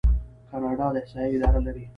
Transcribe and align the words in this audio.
کاناډا 0.49 0.87
د 0.93 0.97
احصایې 1.01 1.33
اداره 1.35 1.59
لري. 1.67 1.85